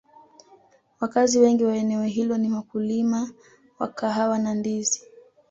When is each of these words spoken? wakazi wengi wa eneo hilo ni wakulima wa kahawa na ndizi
wakazi 0.99 1.39
wengi 1.39 1.63
wa 1.63 1.75
eneo 1.77 2.03
hilo 2.03 2.37
ni 2.37 2.51
wakulima 2.51 3.31
wa 3.79 3.87
kahawa 3.87 4.39
na 4.39 4.53
ndizi 4.53 5.03